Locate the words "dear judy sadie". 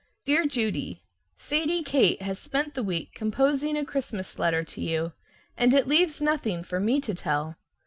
0.25-1.83